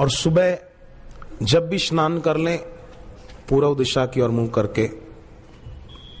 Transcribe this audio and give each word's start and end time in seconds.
और 0.00 0.10
सुबह 0.10 0.58
जब 1.42 1.68
भी 1.68 1.78
स्नान 1.78 2.20
कर 2.20 2.36
लें 2.36 2.58
पूर्व 3.48 3.74
दिशा 3.74 4.06
की 4.06 4.20
ओर 4.20 4.30
मुँह 4.30 4.48
करके 4.48 4.86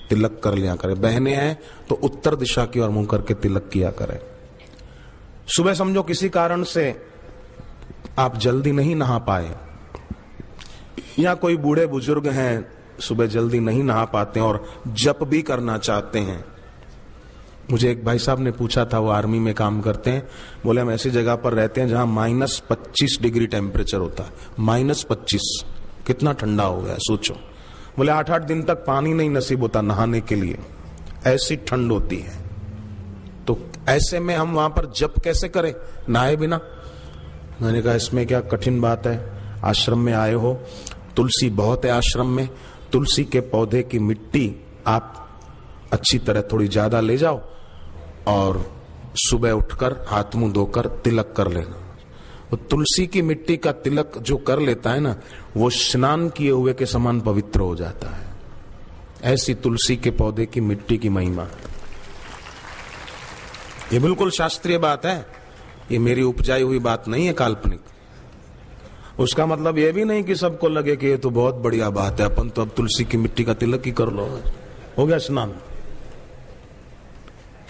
तिलक 0.08 0.40
कर 0.44 0.54
लिया 0.54 0.76
करें। 0.76 1.00
बहने 1.00 1.34
हैं 1.34 1.58
तो 1.88 1.94
उत्तर 1.94 2.36
दिशा 2.36 2.64
की 2.64 2.80
ओर 2.80 2.90
मुँह 2.90 3.06
करके 3.06 3.34
तिलक 3.34 3.68
किया 3.72 3.90
करें। 3.90 4.18
सुबह 5.56 5.74
समझो 5.74 6.02
किसी 6.02 6.28
कारण 6.28 6.62
से 6.62 7.06
आप 8.18 8.36
जल्दी 8.36 8.72
नहीं 8.72 8.96
नहा 8.96 9.18
पाए। 9.18 9.56
या 11.18 11.34
कोई 11.34 11.56
बूढ़े 11.56 11.86
बुज़ुर्ग 11.86 12.26
हैं, 12.26 12.66
सुबह 13.00 13.26
जल्दी 13.26 13.60
नहीं 13.60 13.82
नहा 13.82 14.04
पाते 14.04 14.40
और 14.40 14.64
जप 14.88 15.18
भी 15.22 15.42
करना 15.42 15.78
चाहते 15.78 16.18
हैं। 16.18 16.53
मुझे 17.74 17.90
एक 17.90 18.04
भाई 18.04 18.18
साहब 18.18 18.40
ने 18.40 18.50
पूछा 18.50 18.84
था, 18.84 18.98
वो 18.98 19.08
आर्मी 19.10 19.38
में 19.38 19.54
काम 19.54 19.80
करते 19.80 20.10
हैं। 20.10 20.26
बोले, 20.64 20.80
हम 20.80 20.90
ऐसी 20.90 21.10
जगह 21.10 21.34
पर 21.34 21.52
रहते 21.52 21.80
हैं 21.80 21.88
जहाँ 21.88 22.06
माइनस 22.06 22.62
पच्चीस 22.70 23.16
डिग्री 23.22 23.46
टेम्परेचर 23.46 23.98
होता 23.98 24.24
है। 24.24 24.30
माइनस 24.58 25.02
पच्चीस। 25.02 25.64
कितना 26.06 26.32
ठंडा 26.32 26.64
हो 26.64 26.80
गया 26.82 26.96
सोचो। 26.98 27.34
बोले 27.96 28.12
आठ 28.12 28.30
आठ 28.30 28.42
दिन 28.42 28.62
तक 28.62 28.84
पानी 28.86 29.12
नहीं 29.12 29.30
नसीब 29.30 29.60
होता 29.60 29.80
नहाने 29.80 30.20
के 30.20 30.34
लिए। 30.34 30.58
ऐसी 31.26 31.56
ठंड 31.56 31.92
होती 31.92 32.16
है। 32.16 32.36
तो 33.46 33.58
ऐसे 33.88 34.20
में 34.20 34.34
हम 34.36 34.54
वहाँ 34.54 34.68
पर 34.68 34.90
जप 34.96 35.14
कैसे 35.24 35.48
करें? 35.48 35.74
नहाए 36.08 36.36
बिना? 36.36 36.60
मैंने 37.62 37.82
कहा, 37.82 37.94
इसमें 37.94 38.26
क्या 38.26 38.40
कठिन 38.40 38.80
बात 38.80 39.06
है? 39.06 39.16
आश्रम 39.64 39.98
में 39.98 40.12
आए 40.12 40.34
हो। 40.34 40.54
तुलसी 41.16 41.50
बहुत 41.50 41.84
है 41.84 41.90
आश्रम 41.90 42.26
में। 42.26 42.48
तुलसी 42.92 43.24
के 43.24 43.40
पौधे 43.40 43.82
की 43.82 43.98
मिट्टी 43.98 44.46
आप 44.86 45.20
अच्छी 45.92 46.18
तरह 46.18 46.42
थोड़ी 46.42 46.68
ज़्यादा 46.68 47.00
ले 47.00 47.16
जाओ। 47.16 47.42
और 48.26 48.74
सुबह 49.16 49.50
उठकर 49.50 50.06
हाथ 50.08 50.36
मुँह 50.36 50.52
धोकर 50.52 50.86
तिलक 50.86 51.34
कर 51.36 51.48
लेना। 51.48 51.80
वो 52.50 52.56
तुलसी 52.56 53.06
की 53.06 53.22
मिट्टी 53.22 53.56
का 53.56 53.72
तिलक 53.72 54.18
जो 54.18 54.36
कर 54.36 54.60
लेता 54.60 54.90
है 54.90 55.00
ना, 55.00 55.16
वो 55.56 55.70
स्नान 55.70 56.28
किए 56.28 56.50
हुए 56.50 56.72
के 56.72 56.86
समान 56.86 57.20
पवित्र 57.20 57.60
हो 57.60 57.76
जाता 57.76 58.08
है। 58.08 58.32
ऐसी 59.22 59.54
तुलसी 59.54 59.96
के 59.96 60.10
पौधे 60.10 60.46
की 60.46 60.60
मिट्टी 60.60 60.98
की 60.98 61.08
महिमा। 61.08 61.46
ये 63.92 63.98
बिल्कुल 63.98 64.30
शास्त्रीय 64.30 64.78
बात 64.78 65.06
है। 65.06 65.26
ये 65.92 65.98
मेरी 65.98 66.22
उपजाई 66.22 66.62
हुई 66.62 66.78
बात 66.78 67.08
नहीं 67.08 67.26
है 67.26 67.32
काल्पनिक। 67.32 67.80
उसका 69.20 69.46
मतलब 69.46 69.78
ये 69.78 69.92
भी 69.92 70.04
नहीं 70.04 70.22
कि 70.24 70.34
सबको 70.34 70.68
लगे 70.68 70.96
कि 70.96 71.06
ये 71.06 71.16
तो 71.16 71.30
बहुत 71.30 71.54
बढ़िया 71.54 71.90
बात 71.90 72.20
है, 72.20 72.26
अपन 72.26 72.48
तो 72.48 72.62
अब 72.62 72.70
तुलसी 72.76 73.04
की 73.04 73.16
मिट्टी 73.16 73.44
का 73.44 73.54
तिलक 73.54 73.86
ही 73.86 73.92
कर 73.92 74.08
लो। 74.08 74.40
हो 74.98 75.06
गया 75.06 75.18
स्नान। 75.18 75.54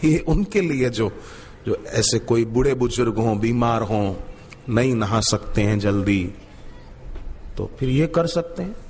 ये 0.09 0.19
उनके 0.19 0.61
लिए 0.61 0.91
जो 0.91 1.11
जो 1.67 1.77
ऐसे 1.87 2.19
कोई 2.19 2.45
बूढ़े 2.45 2.75
बुज़ुर्ग 2.75 3.19
हों, 3.19 3.39
बीमार 3.41 3.83
हों, 3.83 4.15
नहीं 4.69 4.95
नहा 4.95 5.21
सकते 5.21 5.63
हैं 5.63 5.79
जल्दी 5.79 6.23
तो 7.57 7.71
फिर 7.79 7.89
ये 7.89 8.07
कर 8.07 8.27
सकते 8.27 8.63
हैं। 8.63 8.84